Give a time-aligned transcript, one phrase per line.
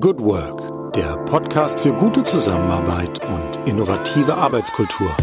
[0.00, 5.14] Good Work, der Podcast für gute Zusammenarbeit und innovative Arbeitskultur.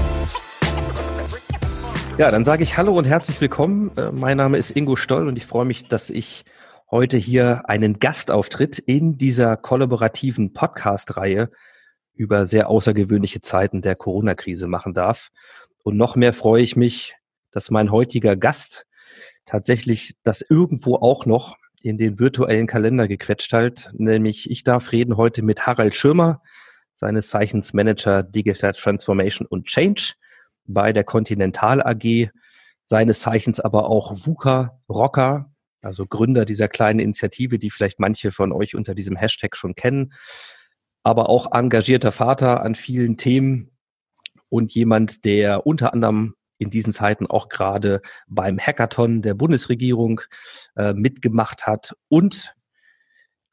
[2.20, 3.90] Ja, dann sage ich Hallo und herzlich willkommen.
[3.98, 6.46] Äh, mein Name ist Ingo Stoll und ich freue mich, dass ich
[6.92, 11.50] heute hier einen Gastauftritt in dieser kollaborativen Podcast-Reihe
[12.14, 15.30] über sehr außergewöhnliche Zeiten der Corona-Krise machen darf.
[15.84, 17.16] Und noch mehr freue ich mich,
[17.50, 18.86] dass mein heutiger Gast
[19.46, 23.90] tatsächlich das irgendwo auch noch in den virtuellen Kalender gequetscht hat.
[23.94, 26.42] Nämlich ich darf reden heute mit Harald Schirmer,
[26.96, 30.14] seines Zeichens Manager Digital Transformation und Change
[30.66, 32.30] bei der Continental AG,
[32.86, 38.52] seines Zeichens aber auch VUCA Rocker, also Gründer dieser kleinen Initiative, die vielleicht manche von
[38.52, 40.14] euch unter diesem Hashtag schon kennen,
[41.04, 43.72] aber auch engagierter Vater an vielen Themen
[44.50, 50.22] und jemand, der unter anderem in diesen Zeiten auch gerade beim Hackathon der Bundesregierung
[50.76, 51.96] äh, mitgemacht hat.
[52.10, 52.54] Und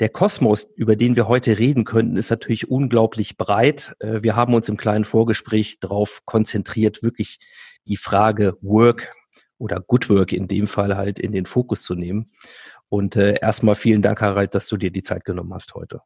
[0.01, 3.95] der Kosmos, über den wir heute reden könnten, ist natürlich unglaublich breit.
[4.01, 7.38] Äh, wir haben uns im kleinen Vorgespräch darauf konzentriert, wirklich
[7.87, 9.15] die Frage Work
[9.57, 12.32] oder Good Work in dem Fall halt in den Fokus zu nehmen.
[12.88, 16.01] Und äh, erstmal vielen Dank, Harald, dass du dir die Zeit genommen hast heute.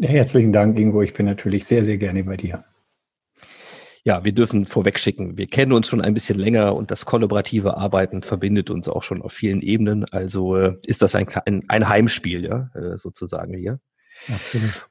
[0.00, 1.02] Herzlichen Dank, Ingo.
[1.02, 2.64] Ich bin natürlich sehr, sehr gerne bei dir.
[4.04, 5.38] Ja, wir dürfen vorwegschicken.
[5.38, 9.22] Wir kennen uns schon ein bisschen länger und das kollaborative Arbeiten verbindet uns auch schon
[9.22, 10.04] auf vielen Ebenen.
[10.06, 13.78] Also äh, ist das ein, ein, ein Heimspiel, ja, äh, sozusagen hier.
[14.28, 14.88] Absolut.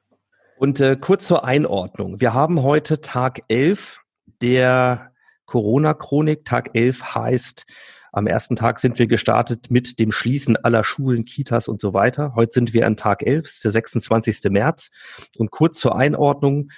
[0.56, 2.20] Und äh, kurz zur Einordnung.
[2.20, 4.00] Wir haben heute Tag 11
[4.40, 5.12] der
[5.44, 6.46] Corona-Chronik.
[6.46, 7.66] Tag 11 heißt,
[8.12, 12.34] am ersten Tag sind wir gestartet mit dem Schließen aller Schulen, Kitas und so weiter.
[12.34, 14.50] Heute sind wir an Tag 11, ist der 26.
[14.50, 14.90] März.
[15.36, 16.70] Und kurz zur Einordnung.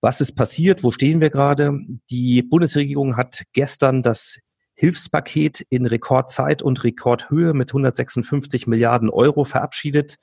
[0.00, 0.82] Was ist passiert?
[0.82, 1.78] Wo stehen wir gerade?
[2.10, 4.38] Die Bundesregierung hat gestern das
[4.74, 10.16] Hilfspaket in Rekordzeit und Rekordhöhe mit 156 Milliarden Euro verabschiedet.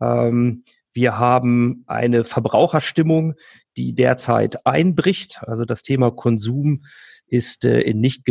[0.00, 3.34] Ähm, wir haben eine Verbraucherstimmung,
[3.76, 5.40] die derzeit einbricht.
[5.42, 6.84] Also das Thema Konsum
[7.26, 8.22] ist äh, in nicht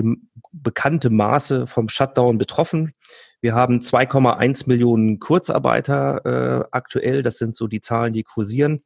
[0.52, 2.94] bekanntem Maße vom Shutdown betroffen.
[3.40, 7.22] Wir haben 2,1 Millionen Kurzarbeiter äh, aktuell.
[7.22, 8.82] Das sind so die Zahlen, die kursieren.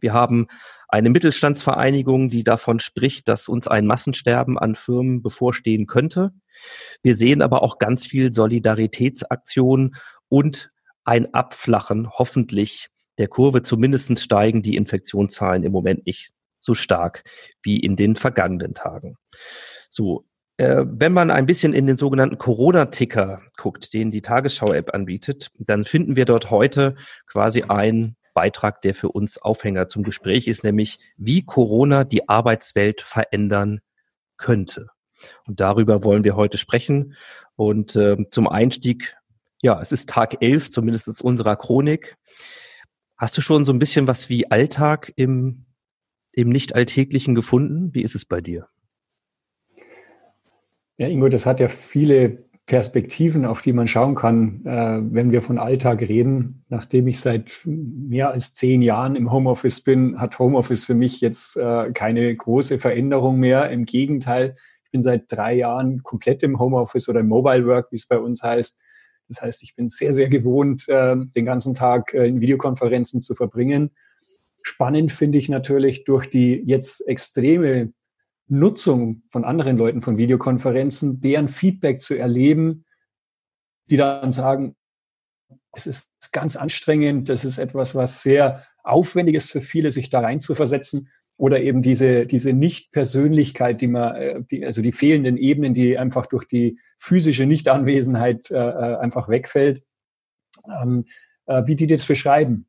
[0.00, 0.46] Wir haben
[0.88, 6.32] eine Mittelstandsvereinigung, die davon spricht, dass uns ein Massensterben an Firmen bevorstehen könnte.
[7.02, 9.96] Wir sehen aber auch ganz viel Solidaritätsaktionen
[10.28, 10.70] und
[11.04, 13.62] ein Abflachen hoffentlich der Kurve.
[13.62, 17.22] Zumindest steigen die Infektionszahlen im Moment nicht so stark
[17.62, 19.16] wie in den vergangenen Tagen.
[19.88, 20.24] So,
[20.56, 25.84] äh, wenn man ein bisschen in den sogenannten Corona-Ticker guckt, den die Tagesschau-App anbietet, dann
[25.84, 26.96] finden wir dort heute
[27.26, 33.00] quasi ein Beitrag, der für uns Aufhänger zum Gespräch ist, nämlich wie Corona die Arbeitswelt
[33.00, 33.80] verändern
[34.36, 34.88] könnte.
[35.46, 37.14] Und darüber wollen wir heute sprechen.
[37.54, 39.16] Und äh, zum Einstieg,
[39.62, 42.18] ja, es ist Tag 11, zumindest in unserer Chronik.
[43.16, 45.64] Hast du schon so ein bisschen was wie Alltag im,
[46.34, 47.94] im Nicht-Alltäglichen gefunden?
[47.94, 48.68] Wie ist es bei dir?
[50.98, 55.40] Ja, Ingo, das hat ja viele Perspektiven, auf die man schauen kann, äh, wenn wir
[55.40, 56.64] von Alltag reden.
[56.68, 61.56] Nachdem ich seit mehr als zehn Jahren im Homeoffice bin, hat Homeoffice für mich jetzt
[61.56, 63.70] äh, keine große Veränderung mehr.
[63.70, 67.96] Im Gegenteil, ich bin seit drei Jahren komplett im Homeoffice oder im Mobile Work, wie
[67.96, 68.80] es bei uns heißt.
[69.28, 73.90] Das heißt, ich bin sehr, sehr gewohnt, äh, den ganzen Tag in Videokonferenzen zu verbringen.
[74.62, 77.92] Spannend finde ich natürlich durch die jetzt extreme
[78.48, 82.84] Nutzung von anderen Leuten von Videokonferenzen, deren Feedback zu erleben,
[83.90, 84.76] die dann sagen,
[85.72, 90.20] es ist ganz anstrengend, das ist etwas, was sehr aufwendig ist für viele, sich da
[90.20, 95.36] rein zu versetzen oder eben diese, diese Nicht-Persönlichkeit, die man, äh, die, also die fehlenden
[95.36, 99.82] Ebenen, die einfach durch die physische Nichtanwesenheit äh, äh einfach wegfällt,
[100.66, 101.04] ähm,
[101.46, 102.68] äh, wie die das beschreiben.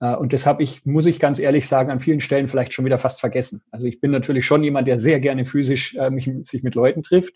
[0.00, 2.84] Äh, und das habe ich, muss ich ganz ehrlich sagen, an vielen Stellen vielleicht schon
[2.84, 3.62] wieder fast vergessen.
[3.70, 7.02] Also ich bin natürlich schon jemand, der sehr gerne physisch äh, mich, sich mit Leuten
[7.02, 7.34] trifft.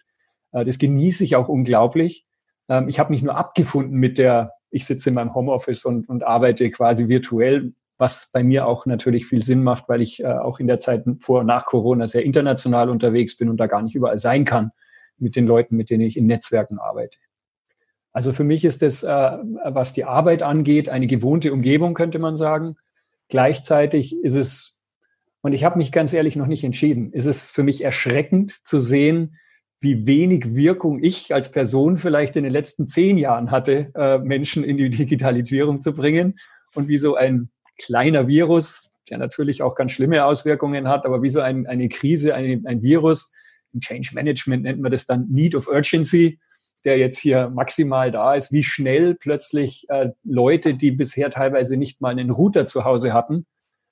[0.52, 2.26] Äh, das genieße ich auch unglaublich.
[2.68, 6.22] Ähm, ich habe mich nur abgefunden mit der, ich sitze in meinem Homeoffice und, und
[6.24, 10.58] arbeite quasi virtuell, was bei mir auch natürlich viel Sinn macht, weil ich äh, auch
[10.60, 13.94] in der Zeit vor und nach Corona sehr international unterwegs bin und da gar nicht
[13.94, 14.70] überall sein kann
[15.18, 17.18] mit den Leuten, mit denen ich in Netzwerken arbeite.
[18.12, 22.36] Also für mich ist es, äh, was die Arbeit angeht, eine gewohnte Umgebung, könnte man
[22.36, 22.76] sagen.
[23.28, 24.80] Gleichzeitig ist es,
[25.42, 28.80] und ich habe mich ganz ehrlich noch nicht entschieden, ist es für mich erschreckend zu
[28.80, 29.36] sehen,
[29.80, 34.62] wie wenig Wirkung ich als Person vielleicht in den letzten zehn Jahren hatte, äh, Menschen
[34.64, 36.38] in die Digitalisierung zu bringen
[36.74, 41.30] und wie so ein kleiner Virus, der natürlich auch ganz schlimme Auswirkungen hat, aber wie
[41.30, 43.32] so ein, eine Krise, ein, ein Virus,
[43.72, 46.40] im Change Management nennt man das dann Need of Urgency,
[46.84, 52.00] der jetzt hier maximal da ist, wie schnell plötzlich äh, Leute, die bisher teilweise nicht
[52.00, 53.46] mal einen Router zu Hause hatten,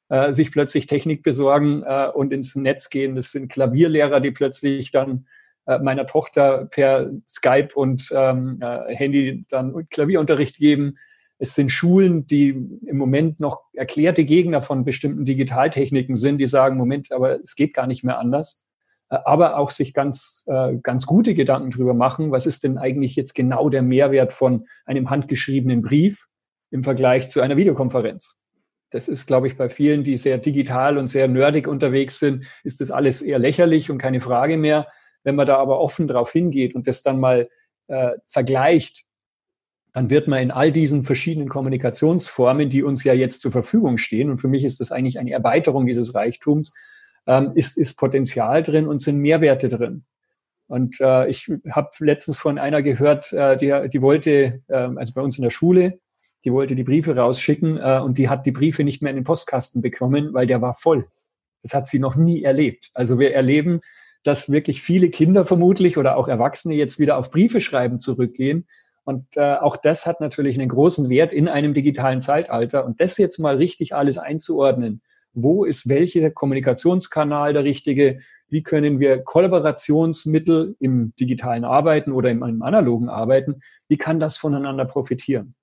[0.08, 3.14] äh, sich plötzlich Technik besorgen äh, und ins Netz gehen.
[3.16, 5.26] Das sind Klavierlehrer, die plötzlich dann
[5.66, 10.96] äh, meiner Tochter per Skype und ähm, äh, Handy dann Klavierunterricht geben.
[11.38, 16.76] Es sind Schulen, die im Moment noch erklärte Gegner von bestimmten Digitaltechniken sind, die sagen,
[16.76, 18.64] Moment, aber es geht gar nicht mehr anders.
[19.10, 23.16] Äh, aber auch sich ganz, äh, ganz gute Gedanken drüber machen, was ist denn eigentlich
[23.16, 26.26] jetzt genau der Mehrwert von einem handgeschriebenen Brief
[26.70, 28.38] im Vergleich zu einer Videokonferenz.
[28.90, 32.80] Das ist, glaube ich, bei vielen, die sehr digital und sehr nerdig unterwegs sind, ist
[32.80, 34.86] das alles eher lächerlich und keine Frage mehr.
[35.24, 37.48] Wenn man da aber offen drauf hingeht und das dann mal
[37.88, 39.04] äh, vergleicht,
[39.92, 44.30] dann wird man in all diesen verschiedenen Kommunikationsformen, die uns ja jetzt zur Verfügung stehen,
[44.30, 46.72] und für mich ist das eigentlich eine Erweiterung dieses Reichtums,
[47.28, 50.04] ähm, ist, ist Potenzial drin und sind Mehrwerte drin.
[50.66, 55.20] Und äh, ich habe letztens von einer gehört, äh, die, die wollte, äh, also bei
[55.20, 56.00] uns in der Schule,
[56.44, 59.24] die wollte die Briefe rausschicken äh, und die hat die Briefe nicht mehr in den
[59.24, 61.06] Postkasten bekommen, weil der war voll.
[61.62, 62.90] Das hat sie noch nie erlebt.
[62.94, 63.80] Also wir erleben,
[64.22, 68.66] dass wirklich viele Kinder vermutlich oder auch Erwachsene jetzt wieder auf Briefe schreiben zurückgehen.
[69.04, 72.84] Und äh, auch das hat natürlich einen großen Wert in einem digitalen Zeitalter.
[72.84, 75.02] Und das jetzt mal richtig alles einzuordnen.
[75.42, 78.20] Wo ist welcher Kommunikationskanal der richtige?
[78.48, 84.36] Wie können wir Kollaborationsmittel im digitalen Arbeiten oder im, im analogen Arbeiten, wie kann das
[84.36, 85.54] voneinander profitieren?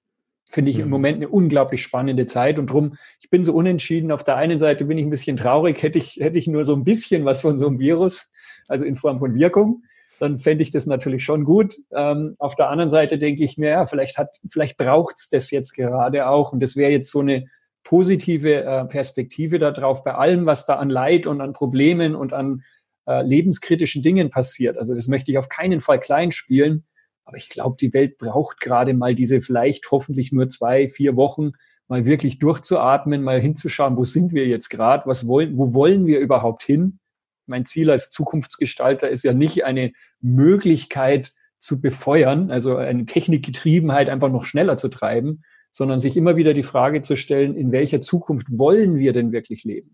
[0.50, 0.92] finde ich im mhm.
[0.92, 4.12] Moment eine unglaublich spannende Zeit und drum, ich bin so unentschieden.
[4.12, 6.74] Auf der einen Seite bin ich ein bisschen traurig, hätte ich, hätte ich nur so
[6.74, 8.32] ein bisschen was von so einem Virus,
[8.68, 9.84] also in Form von Wirkung,
[10.20, 11.76] dann fände ich das natürlich schon gut.
[11.92, 15.74] Ähm, auf der anderen Seite denke ich mir, ja, vielleicht hat, vielleicht braucht's das jetzt
[15.74, 17.48] gerade auch und das wäre jetzt so eine
[17.86, 22.64] positive äh, Perspektive darauf bei allem, was da an Leid und an Problemen und an
[23.08, 24.78] äh, lebenskritischen Dingen passiert.
[24.78, 26.84] Also das möchte ich auf keinen Fall klein spielen
[27.26, 31.54] aber ich glaube, die Welt braucht gerade mal diese vielleicht hoffentlich nur zwei, vier Wochen,
[31.88, 36.20] mal wirklich durchzuatmen, mal hinzuschauen, wo sind wir jetzt gerade, was wollen, wo wollen wir
[36.20, 37.00] überhaupt hin?
[37.48, 44.30] Mein Ziel als Zukunftsgestalter ist ja nicht eine Möglichkeit zu befeuern, also eine Technikgetriebenheit einfach
[44.30, 45.44] noch schneller zu treiben,
[45.76, 49.66] sondern sich immer wieder die Frage zu stellen, in welcher Zukunft wollen wir denn wirklich
[49.66, 49.94] leben?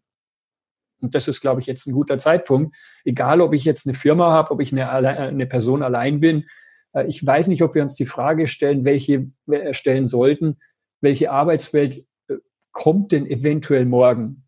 [1.01, 2.75] Und das ist, glaube ich, jetzt ein guter Zeitpunkt.
[3.03, 6.45] Egal, ob ich jetzt eine Firma habe, ob ich eine, eine Person allein bin,
[6.93, 10.59] äh, ich weiß nicht, ob wir uns die Frage stellen, welche wir äh, stellen sollten,
[11.01, 12.35] welche Arbeitswelt äh,
[12.71, 14.47] kommt denn eventuell morgen,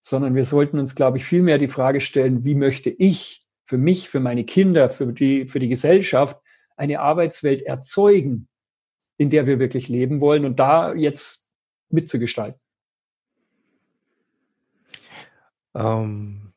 [0.00, 4.08] sondern wir sollten uns, glaube ich, vielmehr die Frage stellen, wie möchte ich für mich,
[4.08, 6.36] für meine Kinder, für die, für die Gesellschaft
[6.76, 8.48] eine Arbeitswelt erzeugen,
[9.16, 11.46] in der wir wirklich leben wollen und da jetzt
[11.88, 12.60] mitzugestalten.
[15.74, 16.52] Ähm,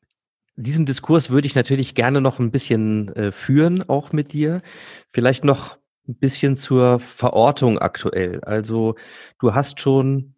[0.55, 4.61] diesen Diskurs würde ich natürlich gerne noch ein bisschen äh, führen, auch mit dir.
[5.11, 5.77] Vielleicht noch
[6.07, 8.41] ein bisschen zur Verortung aktuell.
[8.43, 8.95] Also
[9.39, 10.35] du hast schon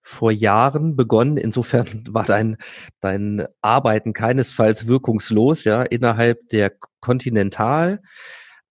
[0.00, 1.36] vor Jahren begonnen.
[1.36, 2.56] Insofern war dein,
[3.00, 8.00] dein Arbeiten keinesfalls wirkungslos, ja, innerhalb der Continental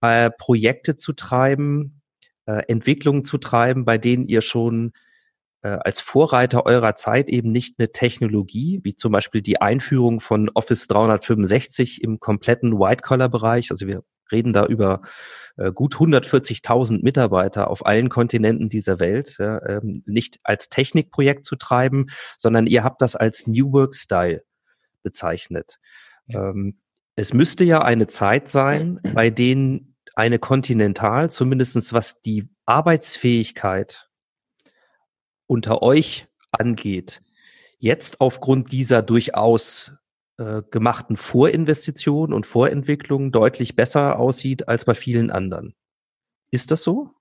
[0.02, 1.97] äh, Projekte zu treiben,
[2.48, 4.94] äh, Entwicklungen zu treiben, bei denen ihr schon
[5.62, 10.50] äh, als Vorreiter eurer Zeit eben nicht eine Technologie, wie zum Beispiel die Einführung von
[10.54, 13.72] Office 365 im kompletten White-Collar-Bereich.
[13.72, 15.02] Also wir reden da über
[15.58, 21.56] äh, gut 140.000 Mitarbeiter auf allen Kontinenten dieser Welt, ja, ähm, nicht als Technikprojekt zu
[21.56, 22.08] treiben,
[22.38, 24.44] sondern ihr habt das als New Work Style
[25.04, 25.80] bezeichnet.
[26.28, 26.50] Ja.
[26.50, 26.80] Ähm,
[27.16, 29.87] es müsste ja eine Zeit sein, bei denen
[30.18, 34.10] eine Continental, zumindestens was die Arbeitsfähigkeit
[35.46, 37.22] unter euch angeht,
[37.78, 39.92] jetzt aufgrund dieser durchaus
[40.40, 45.76] äh, gemachten Vorinvestitionen und Vorentwicklungen deutlich besser aussieht als bei vielen anderen.
[46.50, 47.12] Ist das so?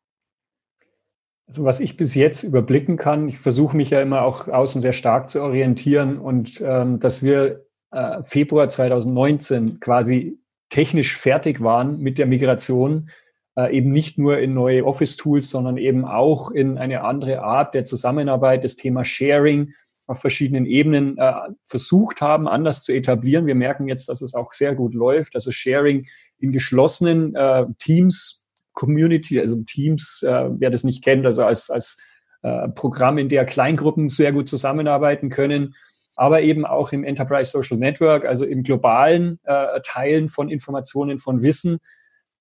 [1.47, 4.95] Also was ich bis jetzt überblicken kann, ich versuche mich ja immer auch außen sehr
[4.95, 12.19] stark zu orientieren und ähm, dass wir äh, Februar 2019 quasi technisch fertig waren mit
[12.19, 13.11] der Migration
[13.57, 17.85] äh, eben nicht nur in neue Office-Tools, sondern eben auch in eine andere Art der
[17.85, 19.73] Zusammenarbeit, das Thema Sharing
[20.07, 21.33] auf verschiedenen Ebenen äh,
[21.63, 23.47] versucht haben, anders zu etablieren.
[23.47, 25.35] Wir merken jetzt, dass es auch sehr gut läuft.
[25.35, 26.07] Also Sharing
[26.39, 31.97] in geschlossenen äh, Teams, Community, also Teams, äh, wer das nicht kennt, also als, als
[32.43, 35.75] äh, Programm, in der Kleingruppen sehr gut zusammenarbeiten können,
[36.17, 41.43] aber eben auch im Enterprise Social Network, also im globalen äh, Teilen von Informationen, von
[41.43, 41.79] Wissen,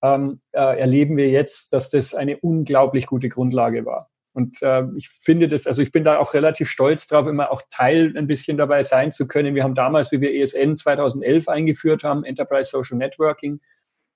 [0.02, 4.10] ähm, äh, erleben wir jetzt, dass das eine unglaublich gute Grundlage war.
[4.34, 7.62] Und äh, ich finde das, also ich bin da auch relativ stolz drauf, immer auch
[7.70, 9.56] Teil ein bisschen dabei sein zu können.
[9.56, 13.62] Wir haben damals, wie wir ESN 2011 eingeführt haben, Enterprise Social Networking,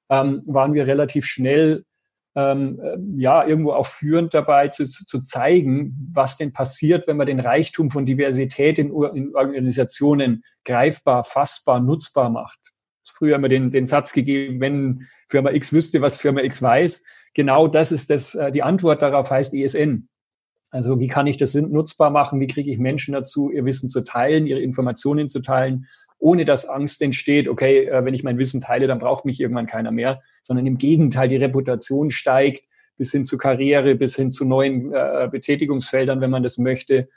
[0.10, 1.86] ähm, waren wir relativ schnell
[2.36, 7.28] ähm, äh, ja irgendwo auch führend dabei zu, zu zeigen, was denn passiert, wenn man
[7.28, 12.60] den Reichtum von Diversität in, in Organisationen greifbar, fassbar, nutzbar macht.
[13.06, 17.04] Früher haben wir den, den Satz gegeben, wenn Firma X wüsste, was Firma X weiß.
[17.34, 20.08] Genau das ist das, äh, die Antwort darauf heißt ESN.
[20.72, 22.40] Also wie kann ich das nutzbar machen?
[22.40, 25.88] Wie kriege ich Menschen dazu, ihr Wissen zu teilen, ihre Informationen zu teilen,
[26.20, 29.66] ohne dass Angst entsteht, okay, äh, wenn ich mein Wissen teile, dann braucht mich irgendwann
[29.66, 32.64] keiner mehr, sondern im Gegenteil, die Reputation steigt
[32.98, 37.10] bis hin zu Karriere, bis hin zu neuen äh, Betätigungsfeldern, wenn man das möchte.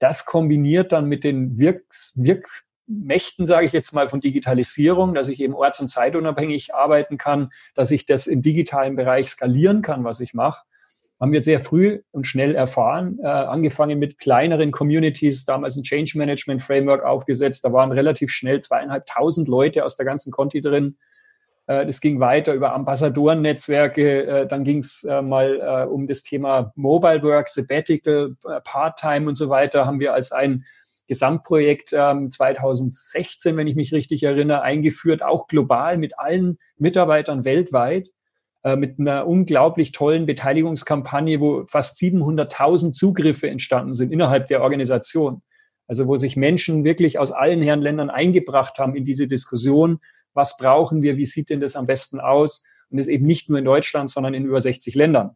[0.00, 5.40] Das kombiniert dann mit den Wirks, Wirkmächten, sage ich jetzt mal, von Digitalisierung, dass ich
[5.40, 10.18] eben orts- und zeitunabhängig arbeiten kann, dass ich das im digitalen Bereich skalieren kann, was
[10.18, 10.64] ich mache
[11.22, 16.18] haben wir sehr früh und schnell erfahren, äh, angefangen mit kleineren Communities, damals ein Change
[16.18, 17.64] Management Framework aufgesetzt.
[17.64, 20.98] Da waren relativ schnell zweieinhalbtausend Leute aus der ganzen Conti drin.
[21.68, 24.26] Äh, das ging weiter über Ambassadorennetzwerke.
[24.26, 29.28] Äh, dann ging es äh, mal äh, um das Thema Mobile Work, Sabbatical, äh, Part-Time
[29.28, 29.86] und so weiter.
[29.86, 30.64] Haben wir als ein
[31.06, 38.08] Gesamtprojekt 2016, ähm, wenn ich mich richtig erinnere, eingeführt, auch global mit allen Mitarbeitern weltweit.
[38.64, 45.42] Äh, mit einer unglaublich tollen Beteiligungskampagne, wo fast 700.000 Zugriffe entstanden sind innerhalb der Organisation.
[45.88, 49.98] Also wo sich Menschen wirklich aus allen Herrenländern eingebracht haben in diese Diskussion.
[50.32, 51.16] Was brauchen wir?
[51.16, 52.64] Wie sieht denn das am besten aus?
[52.88, 55.32] Und das eben nicht nur in Deutschland, sondern in über 60 Ländern.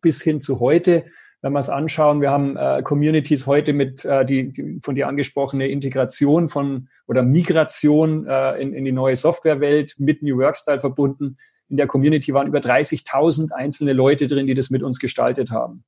[0.00, 1.04] Bis hin zu heute,
[1.42, 5.08] wenn wir es anschauen, wir haben äh, Communities heute mit äh, die, die von dir
[5.08, 10.80] angesprochene Integration von oder Migration äh, in, in die neue Softwarewelt mit New Work Style
[10.80, 11.36] verbunden
[11.70, 15.84] in der Community waren über 30.000 einzelne Leute drin, die das mit uns gestaltet haben.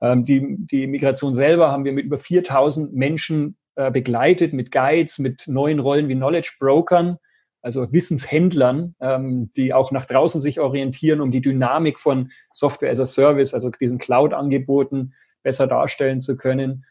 [0.00, 5.18] Ähm, die, die Migration selber haben wir mit über 4.000 Menschen äh, begleitet, mit Guides,
[5.18, 7.18] mit neuen Rollen wie Knowledge Brokern,
[7.60, 13.00] also Wissenshändlern, ähm, die auch nach draußen sich orientieren, um die Dynamik von Software as
[13.00, 15.12] a Service, also diesen Cloud-Angeboten
[15.42, 16.84] besser darstellen zu können.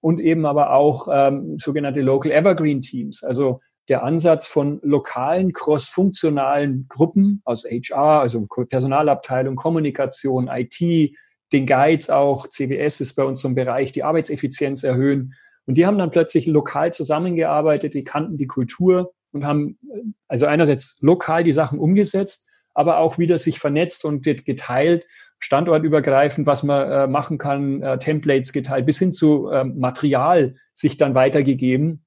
[0.00, 6.86] Und eben aber auch ähm, sogenannte Local Evergreen Teams, also der Ansatz von lokalen, cross-funktionalen
[6.88, 11.14] Gruppen aus HR, also Personalabteilung, Kommunikation, IT,
[11.52, 15.34] den Guides auch, CWS ist bei uns so ein Bereich, die Arbeitseffizienz erhöhen.
[15.66, 19.78] Und die haben dann plötzlich lokal zusammengearbeitet, die kannten die Kultur und haben
[20.26, 25.06] also einerseits lokal die Sachen umgesetzt, aber auch wieder sich vernetzt und geteilt,
[25.38, 30.96] standortübergreifend, was man äh, machen kann, äh, Templates geteilt, bis hin zu äh, Material sich
[30.96, 32.05] dann weitergegeben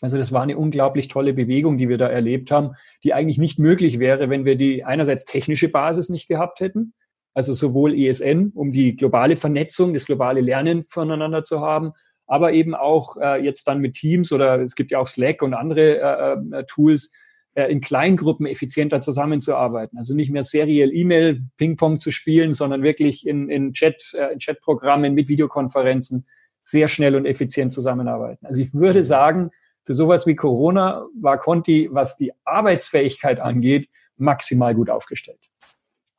[0.00, 3.58] also das war eine unglaublich tolle Bewegung, die wir da erlebt haben, die eigentlich nicht
[3.58, 6.94] möglich wäre, wenn wir die einerseits technische Basis nicht gehabt hätten,
[7.34, 11.92] also sowohl ESN, um die globale Vernetzung, das globale Lernen voneinander zu haben,
[12.26, 15.54] aber eben auch äh, jetzt dann mit Teams oder es gibt ja auch Slack und
[15.54, 17.12] andere äh, äh, Tools,
[17.54, 19.98] äh, in Kleingruppen effizienter zusammenzuarbeiten.
[19.98, 24.38] Also nicht mehr seriell E-Mail, Ping-Pong zu spielen, sondern wirklich in, in Chat, äh, in
[24.38, 26.26] Chatprogrammen mit Videokonferenzen
[26.62, 28.46] sehr schnell und effizient zusammenarbeiten.
[28.46, 29.50] Also ich würde sagen,
[29.90, 35.50] für sowas wie Corona war Conti, was die Arbeitsfähigkeit angeht, maximal gut aufgestellt.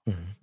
[0.03, 0.35] Mhm.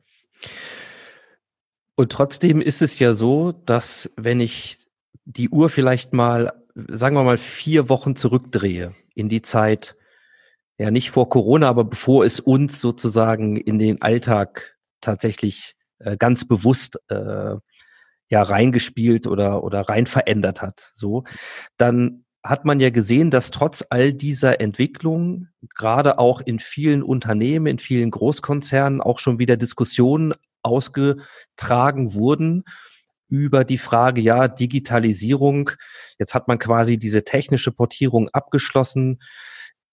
[1.94, 4.78] Und trotzdem ist es ja so, dass wenn ich
[5.26, 9.94] die Uhr vielleicht mal, sagen wir mal, vier Wochen zurückdrehe in die Zeit,
[10.78, 16.48] ja nicht vor Corona, aber bevor es uns sozusagen in den Alltag tatsächlich äh, ganz
[16.48, 17.56] bewusst äh,
[18.30, 21.24] ja reingespielt oder oder rein verändert hat, so,
[21.76, 27.66] dann hat man ja gesehen, dass trotz all dieser Entwicklungen gerade auch in vielen Unternehmen,
[27.66, 32.64] in vielen Großkonzernen auch schon wieder Diskussionen ausgetragen wurden
[33.28, 35.70] über die Frage, ja, Digitalisierung,
[36.18, 39.18] jetzt hat man quasi diese technische Portierung abgeschlossen.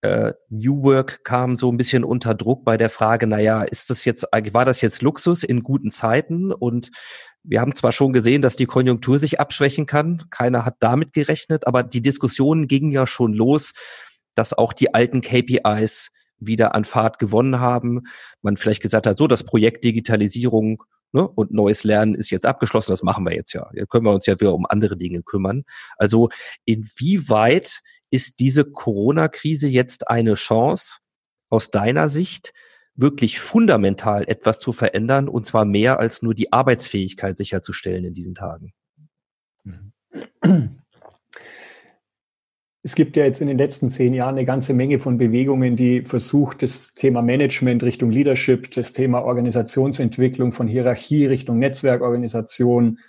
[0.05, 4.05] Äh, New Work kam so ein bisschen unter Druck bei der Frage, naja, ist das
[4.05, 6.51] jetzt, war das jetzt Luxus in guten Zeiten?
[6.51, 6.91] Und
[7.41, 11.65] wir haben zwar schon gesehen, dass die Konjunktur sich abschwächen kann, keiner hat damit gerechnet,
[11.65, 13.73] aber die Diskussionen gingen ja schon los,
[14.35, 18.03] dass auch die alten KPIs wieder an Fahrt gewonnen haben.
[18.43, 20.83] Man vielleicht gesagt hat, so das Projekt Digitalisierung
[21.13, 23.71] ne, und neues Lernen ist jetzt abgeschlossen, das machen wir jetzt ja.
[23.73, 25.63] Jetzt können wir uns ja wieder um andere Dinge kümmern.
[25.97, 26.29] Also
[26.65, 27.81] inwieweit
[28.11, 30.97] ist diese Corona-Krise jetzt eine Chance
[31.49, 32.53] aus deiner Sicht,
[32.95, 38.35] wirklich fundamental etwas zu verändern und zwar mehr als nur die Arbeitsfähigkeit sicherzustellen in diesen
[38.35, 38.73] Tagen?
[42.83, 46.03] Es gibt ja jetzt in den letzten zehn Jahren eine ganze Menge von Bewegungen, die
[46.03, 52.99] versucht, das Thema Management Richtung Leadership, das Thema Organisationsentwicklung von Hierarchie Richtung Netzwerkorganisation,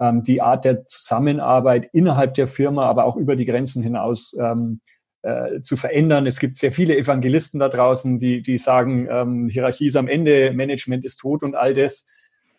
[0.00, 4.80] die Art der Zusammenarbeit innerhalb der Firma, aber auch über die Grenzen hinaus ähm,
[5.24, 6.26] äh, zu verändern.
[6.26, 10.52] Es gibt sehr viele Evangelisten da draußen, die, die sagen, ähm, Hierarchie ist am Ende,
[10.52, 12.06] Management ist tot und all das.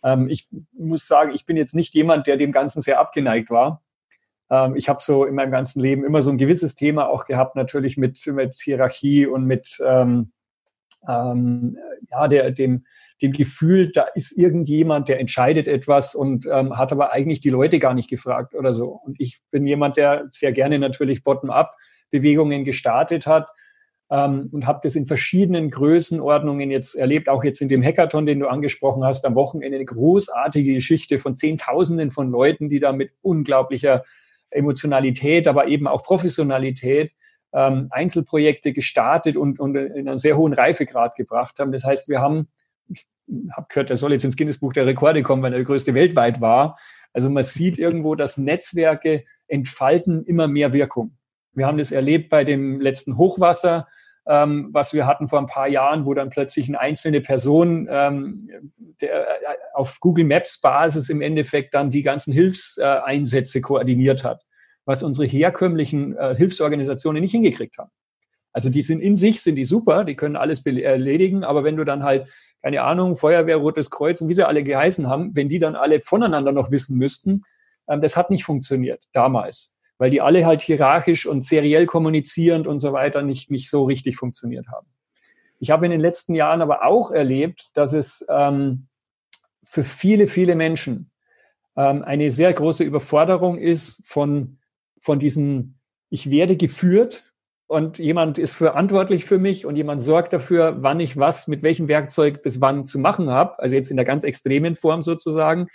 [0.03, 3.83] Ähm, ich muss sagen, ich bin jetzt nicht jemand, der dem Ganzen sehr abgeneigt war.
[4.49, 7.55] Ähm, ich habe so in meinem ganzen Leben immer so ein gewisses Thema auch gehabt,
[7.55, 10.31] natürlich mit, mit Hierarchie und mit ähm,
[11.07, 11.77] ähm,
[12.09, 12.85] ja, der, dem,
[13.25, 17.79] dem Gefühl, da ist irgendjemand, der entscheidet etwas und ähm, hat aber eigentlich die Leute
[17.79, 18.87] gar nicht gefragt oder so.
[18.87, 21.75] Und ich bin jemand, der sehr gerne natürlich bottom-up
[22.09, 23.49] Bewegungen gestartet hat
[24.09, 28.39] ähm, und habe das in verschiedenen Größenordnungen jetzt erlebt, auch jetzt in dem Hackathon, den
[28.39, 33.11] du angesprochen hast, am Wochenende eine großartige Geschichte von Zehntausenden von Leuten, die da mit
[33.21, 34.03] unglaublicher
[34.51, 37.11] Emotionalität, aber eben auch Professionalität
[37.55, 41.71] ähm, Einzelprojekte gestartet und, und in einen sehr hohen Reifegrad gebracht haben.
[41.71, 42.49] Das heißt, wir haben,
[42.89, 43.07] ich
[43.55, 45.93] habe gehört, der soll jetzt ins Guinness Buch der Rekorde kommen, weil er der größte
[45.93, 46.77] weltweit war.
[47.13, 51.17] Also man sieht irgendwo, dass Netzwerke entfalten immer mehr Wirkung.
[51.53, 53.87] Wir haben das erlebt bei dem letzten Hochwasser,
[54.27, 58.49] ähm, was wir hatten vor ein paar Jahren, wo dann plötzlich eine einzelne Person ähm,
[59.01, 64.43] der, äh, auf Google Maps Basis im Endeffekt dann die ganzen Hilfseinsätze koordiniert hat,
[64.85, 67.91] was unsere herkömmlichen äh, Hilfsorganisationen nicht hingekriegt haben.
[68.55, 71.83] Also die sind in sich, sind die super, die können alles erledigen, aber wenn du
[71.83, 72.29] dann halt,
[72.61, 75.99] keine Ahnung, Feuerwehr, Rotes Kreuz und wie sie alle geheißen haben, wenn die dann alle
[75.99, 77.43] voneinander noch wissen müssten,
[77.89, 82.79] ähm, das hat nicht funktioniert damals weil die alle halt hierarchisch und seriell kommunizierend und
[82.79, 84.87] so weiter nicht, nicht so richtig funktioniert haben.
[85.59, 88.87] Ich habe in den letzten Jahren aber auch erlebt, dass es ähm,
[89.63, 91.11] für viele, viele Menschen
[91.77, 94.57] ähm, eine sehr große Überforderung ist von,
[94.99, 95.75] von diesem,
[96.09, 97.33] ich werde geführt
[97.67, 101.87] und jemand ist verantwortlich für mich und jemand sorgt dafür, wann ich was mit welchem
[101.87, 103.57] Werkzeug bis wann zu machen habe.
[103.59, 105.67] Also jetzt in der ganz extremen Form sozusagen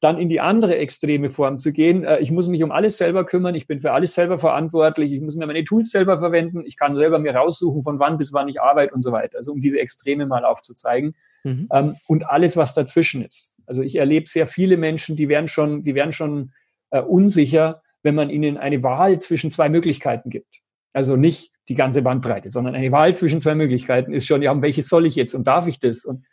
[0.00, 2.04] dann in die andere extreme Form zu gehen.
[2.04, 5.20] Äh, ich muss mich um alles selber kümmern, ich bin für alles selber verantwortlich, ich
[5.20, 8.48] muss mir meine Tools selber verwenden, ich kann selber mir raussuchen, von wann bis wann
[8.48, 9.38] ich arbeite und so weiter.
[9.38, 11.14] Also um diese Extreme mal aufzuzeigen.
[11.44, 11.68] Mhm.
[11.72, 13.54] Ähm, und alles, was dazwischen ist.
[13.66, 16.52] Also ich erlebe sehr viele Menschen, die werden schon, die werden schon
[16.90, 20.60] äh, unsicher, wenn man ihnen eine Wahl zwischen zwei Möglichkeiten gibt.
[20.96, 24.88] Also nicht die ganze Bandbreite, sondern eine Wahl zwischen zwei Möglichkeiten ist schon, ja, welches
[24.88, 26.06] soll ich jetzt und darf ich das?
[26.06, 26.24] Und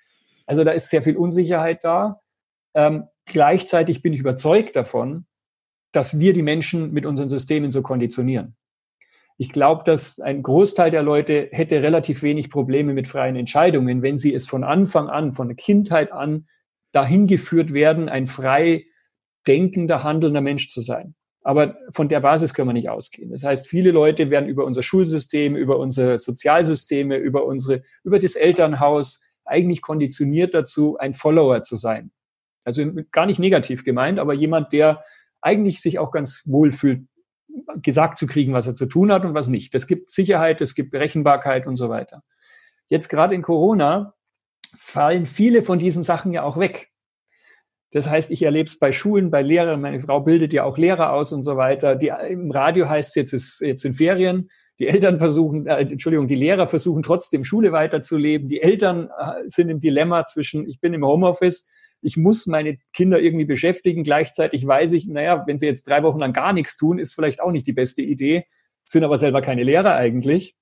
[0.45, 2.21] also da ist sehr viel Unsicherheit da.
[2.73, 5.26] Ähm, gleichzeitig bin ich überzeugt davon,
[5.91, 8.56] dass wir die Menschen mit unseren Systemen so konditionieren.
[9.38, 14.17] Ich glaube, dass ein Großteil der Leute hätte relativ wenig Probleme mit freien Entscheidungen, wenn
[14.17, 16.47] sie es von Anfang an, von der Kindheit an
[16.93, 18.86] dahin geführt werden, ein frei
[19.45, 21.15] denkender, handelnder Mensch zu sein.
[21.43, 23.32] Aber von der Basis können wir nicht ausgehen.
[23.32, 28.36] Das heißt, viele Leute werden über unser Schulsystem, über unsere Sozialsysteme, über unsere, über das
[28.36, 32.12] Elternhaus eigentlich konditioniert dazu, ein Follower zu sein.
[32.63, 35.03] Also gar nicht negativ gemeint, aber jemand, der
[35.41, 37.08] eigentlich sich auch ganz wohl fühlt,
[37.82, 39.73] gesagt zu kriegen, was er zu tun hat und was nicht.
[39.73, 42.23] Das gibt Sicherheit, es gibt Berechenbarkeit und so weiter.
[42.88, 44.13] Jetzt gerade in Corona
[44.75, 46.92] fallen viele von diesen Sachen ja auch weg.
[47.93, 49.79] Das heißt, ich erlebe es bei Schulen, bei Lehrern.
[49.79, 51.95] Meine Frau bildet ja auch Lehrer aus und so weiter.
[51.95, 54.49] Die, Im Radio heißt es jetzt, ist, jetzt sind Ferien.
[54.79, 58.49] Die Eltern versuchen, äh, Entschuldigung, die Lehrer versuchen trotzdem Schule weiterzuleben.
[58.49, 61.69] Die Eltern äh, sind im Dilemma zwischen, ich bin im Homeoffice,
[62.01, 64.03] ich muss meine Kinder irgendwie beschäftigen.
[64.03, 67.41] Gleichzeitig weiß ich, naja, wenn sie jetzt drei Wochen lang gar nichts tun, ist vielleicht
[67.41, 68.45] auch nicht die beste Idee,
[68.86, 70.56] sind aber selber keine Lehrer eigentlich.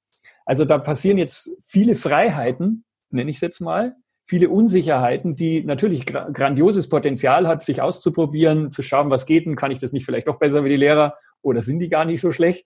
[0.46, 3.96] Also da passieren jetzt viele Freiheiten, nenne ich es jetzt mal,
[4.32, 9.72] viele Unsicherheiten, die natürlich grandioses Potenzial hat, sich auszuprobieren, zu schauen, was geht denn, kann
[9.72, 12.32] ich das nicht vielleicht doch besser wie die Lehrer oder sind die gar nicht so
[12.32, 12.65] schlecht?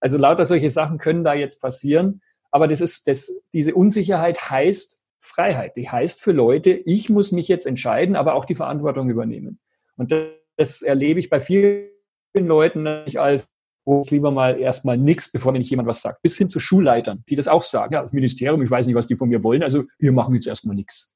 [0.00, 2.20] Also lauter solche Sachen können da jetzt passieren.
[2.50, 5.76] Aber das ist, das, diese Unsicherheit heißt, Freiheit.
[5.76, 9.60] Die heißt für Leute, ich muss mich jetzt entscheiden, aber auch die Verantwortung übernehmen.
[9.96, 10.24] Und das,
[10.56, 11.90] das erlebe ich bei vielen
[12.36, 13.53] Leuten nicht als,
[13.84, 16.22] wo es lieber mal erstmal nichts, bevor mir nicht jemand was sagt.
[16.22, 17.94] Bis hin zu Schulleitern, die das auch sagen.
[17.94, 20.46] Ja, das Ministerium, ich weiß nicht, was die von mir wollen, also wir machen jetzt
[20.46, 21.14] erstmal nichts.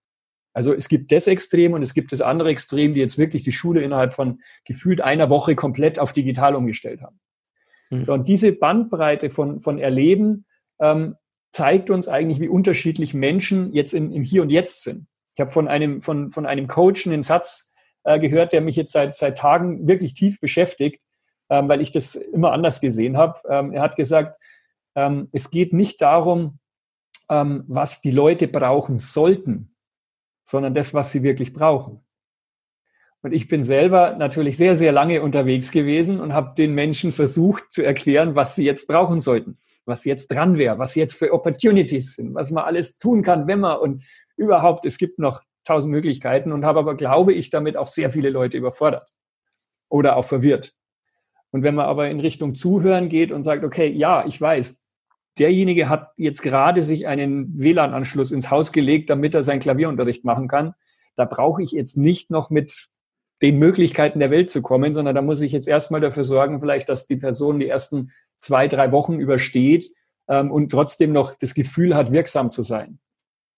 [0.52, 3.52] Also es gibt das Extrem und es gibt das andere Extrem, die jetzt wirklich die
[3.52, 7.20] Schule innerhalb von gefühlt einer Woche komplett auf digital umgestellt haben.
[7.90, 8.04] Mhm.
[8.04, 10.46] So, und diese Bandbreite von, von Erleben
[10.80, 11.16] ähm,
[11.52, 15.06] zeigt uns eigentlich, wie unterschiedlich Menschen jetzt in, im Hier und Jetzt sind.
[15.34, 17.72] Ich habe von einem, von, von einem Coach einen Satz
[18.04, 21.00] äh, gehört, der mich jetzt seit, seit Tagen wirklich tief beschäftigt,
[21.50, 23.40] ähm, weil ich das immer anders gesehen habe.
[23.48, 24.38] Ähm, er hat gesagt,
[24.94, 26.58] ähm, es geht nicht darum,
[27.30, 29.74] ähm, was die Leute brauchen sollten,
[30.44, 32.04] sondern das, was sie wirklich brauchen.
[33.22, 37.72] Und ich bin selber natürlich sehr, sehr lange unterwegs gewesen und habe den Menschen versucht
[37.72, 39.58] zu erklären, was sie jetzt brauchen sollten
[39.88, 43.60] was jetzt dran wäre, was jetzt für Opportunities sind, was man alles tun kann, wenn
[43.60, 44.04] man und
[44.36, 48.30] überhaupt, es gibt noch tausend Möglichkeiten und habe aber, glaube ich, damit auch sehr viele
[48.30, 49.10] Leute überfordert
[49.88, 50.74] oder auch verwirrt.
[51.50, 54.84] Und wenn man aber in Richtung Zuhören geht und sagt, okay, ja, ich weiß,
[55.38, 60.48] derjenige hat jetzt gerade sich einen WLAN-Anschluss ins Haus gelegt, damit er seinen Klavierunterricht machen
[60.48, 60.74] kann.
[61.16, 62.88] Da brauche ich jetzt nicht noch mit
[63.40, 66.88] den Möglichkeiten der Welt zu kommen, sondern da muss ich jetzt erstmal dafür sorgen, vielleicht,
[66.88, 69.90] dass die Person die ersten zwei, drei Wochen übersteht
[70.28, 72.98] ähm, und trotzdem noch das Gefühl hat, wirksam zu sein.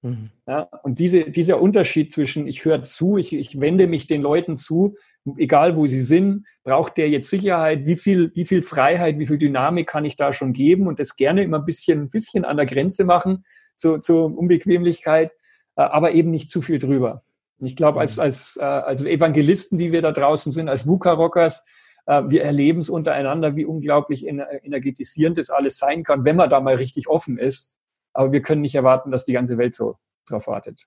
[0.03, 0.31] Mhm.
[0.47, 4.57] Ja, und diese, dieser Unterschied zwischen ich höre zu, ich, ich wende mich den Leuten
[4.57, 4.97] zu,
[5.37, 9.39] egal wo sie sind, braucht der jetzt Sicherheit, wie viel, wie viel Freiheit, wie viel
[9.39, 12.57] Dynamik kann ich da schon geben und das gerne immer ein bisschen, ein bisschen an
[12.57, 13.45] der Grenze machen
[13.77, 15.33] zur, zur Unbequemlichkeit,
[15.77, 17.23] äh, aber eben nicht zu viel drüber.
[17.59, 18.23] Ich glaube, als, mhm.
[18.23, 21.67] als, äh, als Evangelisten, die wir da draußen sind, als VUCA-Rockers,
[22.07, 26.61] äh, wir erleben es untereinander, wie unglaublich energetisierend das alles sein kann, wenn man da
[26.61, 27.77] mal richtig offen ist.
[28.21, 30.87] Aber wir können nicht erwarten, dass die ganze Welt so drauf wartet.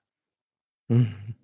[0.86, 1.34] Mhm.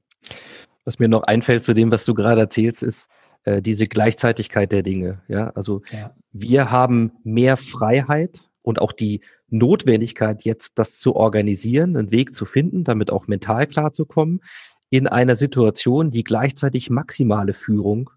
[0.84, 3.10] Was mir noch einfällt zu dem, was du gerade erzählst, ist
[3.42, 5.20] äh, diese Gleichzeitigkeit der Dinge.
[5.26, 6.14] Ja, also ja.
[6.30, 12.44] wir haben mehr Freiheit und auch die Notwendigkeit, jetzt das zu organisieren, einen Weg zu
[12.44, 14.44] finden, damit auch mental klarzukommen,
[14.90, 18.10] in einer Situation, die gleichzeitig maximale Führung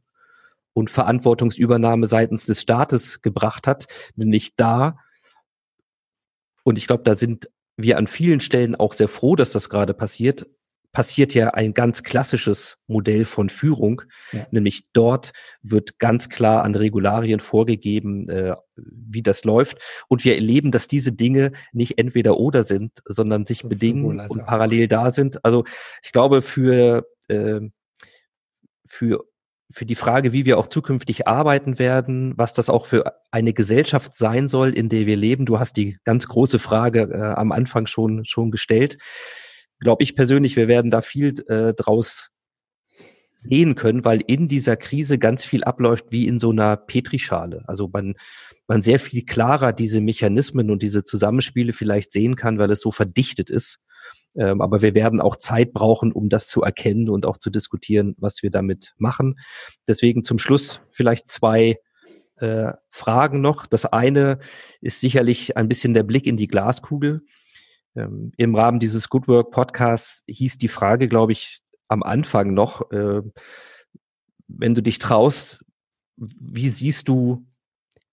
[0.74, 4.96] und Verantwortungsübernahme seitens des Staates gebracht hat, nämlich da,
[6.64, 9.94] und ich glaube, da sind wir an vielen Stellen auch sehr froh, dass das gerade
[9.94, 10.46] passiert,
[10.94, 14.46] passiert ja ein ganz klassisches Modell von Führung, ja.
[14.52, 15.34] nämlich dort
[15.64, 19.80] wird ganz klar an Regularien vorgegeben, äh, wie das läuft.
[20.08, 24.88] Und wir erleben, dass diese Dinge nicht entweder oder sind, sondern sich bedingen und parallel
[24.88, 25.44] da sind.
[25.44, 25.66] Also
[26.04, 27.62] ich glaube, für, äh,
[28.86, 29.26] für
[29.74, 34.16] für die Frage, wie wir auch zukünftig arbeiten werden, was das auch für eine Gesellschaft
[34.16, 35.46] sein soll, in der wir leben.
[35.46, 38.98] Du hast die ganz große Frage äh, am Anfang schon, schon gestellt
[39.84, 42.30] glaube ich persönlich, wir werden da viel äh, draus
[43.36, 47.64] sehen können, weil in dieser Krise ganz viel abläuft wie in so einer Petrischale.
[47.68, 48.16] Also man,
[48.68, 52.92] man sehr viel klarer diese Mechanismen und diese Zusammenspiele vielleicht sehen kann, weil es so
[52.92, 53.80] verdichtet ist.
[54.36, 58.16] Ähm, aber wir werden auch Zeit brauchen, um das zu erkennen und auch zu diskutieren,
[58.18, 59.40] was wir damit machen.
[59.88, 61.78] Deswegen zum Schluss vielleicht zwei
[62.38, 63.66] äh, Fragen noch.
[63.68, 64.40] Das eine
[64.82, 67.22] ist sicherlich ein bisschen der Blick in die Glaskugel.
[67.96, 72.92] Ähm, Im Rahmen dieses Good Work Podcasts hieß die Frage, glaube ich, am Anfang noch,
[72.92, 73.22] äh,
[74.48, 75.64] wenn du dich traust,
[76.16, 77.46] wie siehst du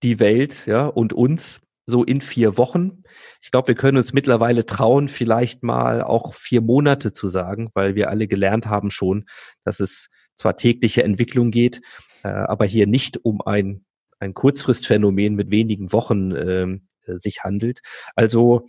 [0.03, 3.03] die Welt ja, und uns so in vier Wochen?
[3.41, 7.95] Ich glaube, wir können uns mittlerweile trauen, vielleicht mal auch vier Monate zu sagen, weil
[7.95, 9.25] wir alle gelernt haben schon,
[9.63, 11.81] dass es zwar tägliche Entwicklung geht,
[12.23, 13.85] äh, aber hier nicht um ein,
[14.19, 16.79] ein Kurzfristphänomen mit wenigen Wochen äh,
[17.17, 17.81] sich handelt.
[18.15, 18.67] Also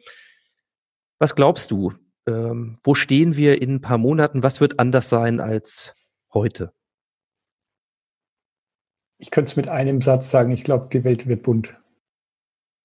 [1.19, 1.93] was glaubst du?
[2.27, 4.43] Ähm, wo stehen wir in ein paar Monaten?
[4.43, 5.95] Was wird anders sein als
[6.33, 6.73] heute?
[9.19, 11.81] Ich könnte es mit einem Satz sagen, ich glaube, die Welt wird bunt.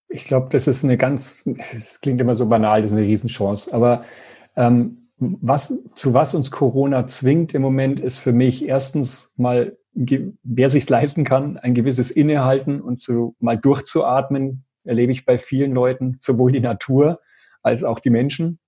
[0.09, 1.43] Ich glaube, das ist eine ganz,
[1.73, 3.73] es klingt immer so banal, das ist eine Riesenchance.
[3.73, 4.05] Aber
[4.55, 10.69] ähm, was, zu was uns Corona zwingt im Moment, ist für mich erstens mal, wer
[10.69, 16.17] sich leisten kann, ein gewisses Innehalten und zu, mal durchzuatmen, erlebe ich bei vielen Leuten,
[16.19, 17.19] sowohl die Natur
[17.61, 18.59] als auch die Menschen.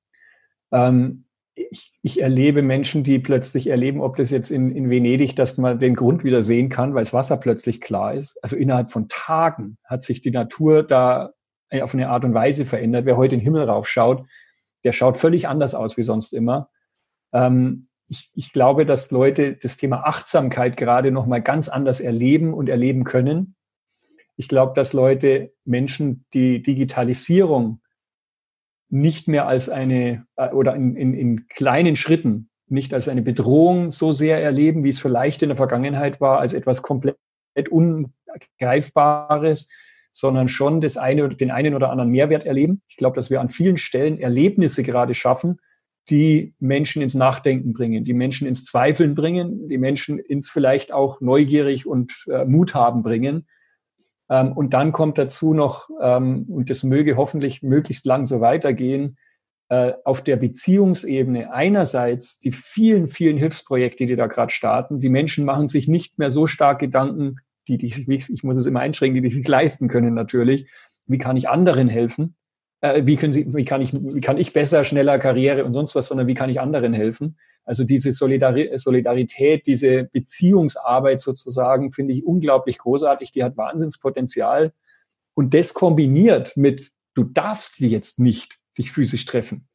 [0.71, 1.25] Ähm,
[1.72, 5.80] ich, ich, erlebe Menschen, die plötzlich erleben, ob das jetzt in, in Venedig, dass man
[5.80, 8.41] den Grund wieder sehen kann, weil das Wasser plötzlich klar ist.
[8.43, 11.34] Also innerhalb von Tagen hat sich die Natur da
[11.82, 13.06] auf eine Art und Weise verändert.
[13.06, 14.26] Wer heute den Himmel raufschaut,
[14.84, 16.69] der schaut völlig anders aus wie sonst immer.
[17.34, 22.54] Ähm, ich, ich glaube, dass Leute das Thema Achtsamkeit gerade noch mal ganz anders erleben
[22.54, 23.56] und erleben können.
[24.36, 27.82] Ich glaube, dass Leute Menschen die Digitalisierung
[28.89, 33.91] nicht mehr als eine äh, oder in, in, in kleinen Schritten nicht als eine Bedrohung
[33.91, 37.17] so sehr erleben, wie es vielleicht in der Vergangenheit war, als etwas komplett
[37.69, 39.69] Ungreifbares,
[40.12, 42.82] sondern schon das eine, den einen oder anderen Mehrwert erleben.
[42.88, 45.60] Ich glaube, dass wir an vielen Stellen Erlebnisse gerade schaffen,
[46.10, 51.21] die Menschen ins Nachdenken bringen, die Menschen ins Zweifeln bringen, die Menschen ins vielleicht auch
[51.21, 53.47] neugierig und äh, Mut haben bringen.
[54.30, 59.18] Ähm, und dann kommt dazu noch, ähm, und das möge hoffentlich möglichst lang so weitergehen,
[59.70, 65.00] äh, auf der Beziehungsebene einerseits die vielen, vielen Hilfsprojekte, die da gerade starten.
[65.00, 67.38] Die Menschen machen sich nicht mehr so stark Gedanken,
[67.68, 70.68] die, die sich, ich muss es immer einschränken, die, die sich leisten können natürlich.
[71.06, 72.36] Wie kann ich anderen helfen?
[72.82, 75.96] Äh, wie, können sie, wie, kann ich, wie kann ich besser, schneller Karriere und sonst
[75.96, 77.38] was, sondern wie kann ich anderen helfen?
[77.65, 83.32] Also diese Solidari Solidarität, diese Beziehungsarbeit sozusagen, finde ich unglaublich großartig.
[83.32, 84.72] Die hat Wahnsinnspotenzial.
[85.36, 89.68] Und das kombiniert mit, du darfst sie jetzt nicht dich physisch treffen,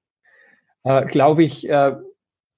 [0.85, 1.97] äh, glaube ich, äh,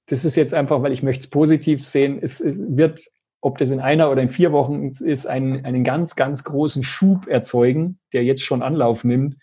[0.06, 3.04] das ist jetzt einfach, weil ich möchte es positiv sehen, es, es wird,
[3.40, 7.26] ob das in einer oder in vier Wochen ist, einen, einen ganz, ganz großen Schub
[7.26, 9.37] erzeugen, der jetzt schon Anlauf nimmt,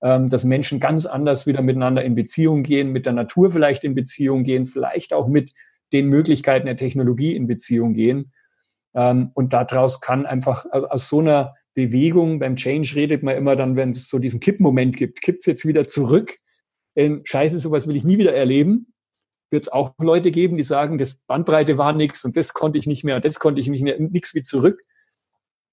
[0.00, 4.44] dass Menschen ganz anders wieder miteinander in Beziehung gehen, mit der Natur vielleicht in Beziehung
[4.44, 5.52] gehen, vielleicht auch mit
[5.92, 8.32] den Möglichkeiten der Technologie in Beziehung gehen.
[8.94, 13.54] Ähm, und daraus kann einfach aus, aus so einer Bewegung, beim Change redet man immer
[13.54, 16.36] dann, wenn es so diesen Kippmoment gibt, kippt es jetzt wieder zurück.
[16.96, 18.92] Ähm, Scheiße, sowas will ich nie wieder erleben.
[19.50, 22.86] Wird es auch Leute geben, die sagen, das Bandbreite war nichts und das konnte ich
[22.86, 24.82] nicht mehr, das konnte ich nicht mehr, nichts wie zurück.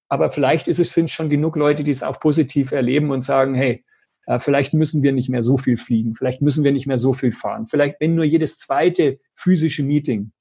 [0.08, 3.54] Aber vielleicht ist es, sind schon genug Leute, die es auch positiv erleben und sagen,
[3.54, 3.84] hey,
[4.26, 7.12] äh, vielleicht müssen wir nicht mehr so viel fliegen, vielleicht müssen wir nicht mehr so
[7.12, 7.66] viel fahren.
[7.66, 10.32] Vielleicht, wenn nur jedes zweite physische Meeting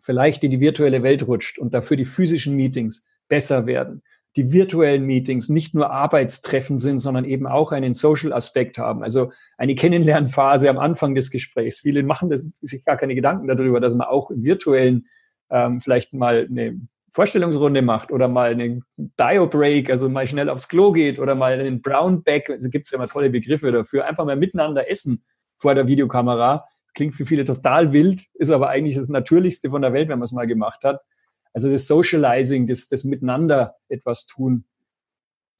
[0.00, 4.02] vielleicht in die virtuelle Welt rutscht und dafür die physischen Meetings besser werden,
[4.36, 9.02] die virtuellen Meetings nicht nur Arbeitstreffen sind, sondern eben auch einen Social-Aspekt haben.
[9.02, 11.80] Also eine Kennenlernphase am Anfang des Gesprächs.
[11.80, 15.06] Viele machen das, sich gar keine Gedanken darüber, dass man auch im virtuellen
[15.50, 16.80] ähm, vielleicht mal eine
[17.12, 21.82] Vorstellungsrunde macht oder mal einen Dio-Break, also mal schnell aufs Klo geht oder mal einen
[21.82, 25.22] Brown Bag, also gibt es ja immer tolle Begriffe dafür, einfach mal miteinander essen
[25.58, 26.66] vor der Videokamera.
[26.94, 30.24] Klingt für viele total wild, ist aber eigentlich das Natürlichste von der Welt, wenn man
[30.24, 31.00] es mal gemacht hat.
[31.52, 34.64] Also das Socializing, das, das Miteinander etwas tun.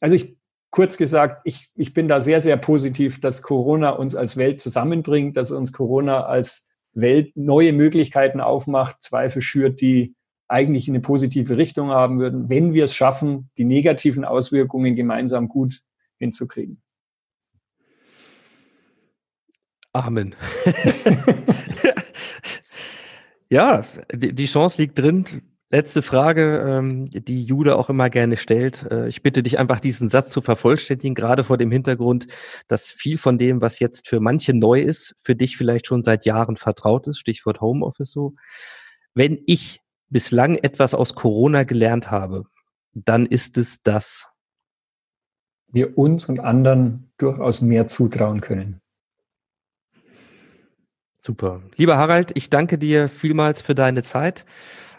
[0.00, 0.38] Also ich,
[0.70, 5.36] kurz gesagt, ich, ich bin da sehr, sehr positiv, dass Corona uns als Welt zusammenbringt,
[5.36, 10.14] dass uns Corona als Welt neue Möglichkeiten aufmacht, Zweifel schürt, die
[10.52, 15.48] eigentlich in eine positive Richtung haben würden, wenn wir es schaffen, die negativen Auswirkungen gemeinsam
[15.48, 15.80] gut
[16.18, 16.82] hinzukriegen.
[19.92, 20.34] Amen.
[23.50, 23.82] ja,
[24.14, 25.24] die Chance liegt drin.
[25.68, 28.86] Letzte Frage, ähm, die Jude auch immer gerne stellt.
[28.90, 32.26] Äh, ich bitte dich einfach, diesen Satz zu vervollständigen, gerade vor dem Hintergrund,
[32.68, 36.26] dass viel von dem, was jetzt für manche neu ist, für dich vielleicht schon seit
[36.26, 37.18] Jahren vertraut ist.
[37.18, 38.34] Stichwort Homeoffice so.
[39.14, 39.81] Wenn ich
[40.12, 42.44] bislang etwas aus Corona gelernt habe,
[42.94, 44.26] dann ist es das.
[45.68, 48.80] Wir uns und anderen durchaus mehr zutrauen können.
[51.20, 51.62] Super.
[51.76, 54.44] Lieber Harald, ich danke dir vielmals für deine Zeit.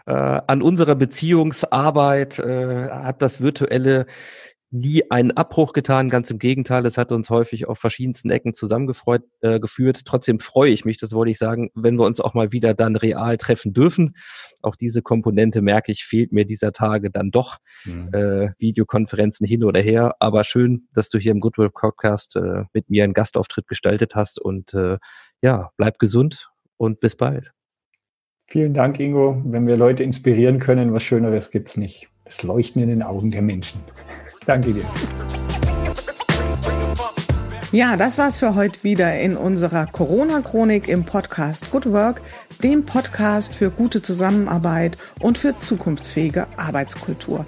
[0.05, 4.05] Äh, an unserer Beziehungsarbeit äh, hat das virtuelle
[4.73, 6.09] nie einen Abbruch getan.
[6.09, 9.23] Ganz im Gegenteil, es hat uns häufig auf verschiedensten Ecken zusammengeführt.
[9.41, 10.01] Äh, geführt.
[10.05, 12.95] Trotzdem freue ich mich, das wollte ich sagen, wenn wir uns auch mal wieder dann
[12.95, 14.15] real treffen dürfen.
[14.61, 17.57] Auch diese Komponente merke ich, fehlt mir dieser Tage dann doch.
[17.85, 18.09] Mhm.
[18.13, 20.15] Äh, Videokonferenzen hin oder her.
[20.19, 24.39] Aber schön, dass du hier im Goodwill Podcast äh, mit mir einen Gastauftritt gestaltet hast.
[24.39, 24.97] Und äh,
[25.41, 27.51] ja, bleib gesund und bis bald.
[28.47, 29.41] Vielen Dank, Ingo.
[29.45, 32.09] Wenn wir Leute inspirieren können, was Schöneres gibt's nicht.
[32.25, 33.81] Das Leuchten in den Augen der Menschen.
[34.45, 34.85] Danke dir.
[37.71, 42.21] Ja, das war's für heute wieder in unserer Corona-Chronik im Podcast Good Work,
[42.61, 47.47] dem Podcast für gute Zusammenarbeit und für zukunftsfähige Arbeitskultur.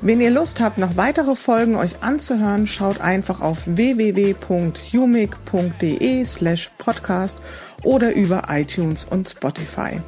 [0.00, 4.34] Wenn ihr Lust habt, noch weitere Folgen euch anzuhören, schaut einfach auf www.umic.de
[6.24, 7.40] slash podcast
[7.82, 10.00] oder über iTunes und Spotify.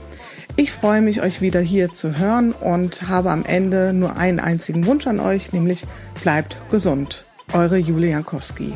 [0.57, 4.87] Ich freue mich, euch wieder hier zu hören und habe am Ende nur einen einzigen
[4.87, 5.85] Wunsch an euch, nämlich
[6.23, 7.25] bleibt gesund.
[7.53, 8.75] Eure Julia Jankowski.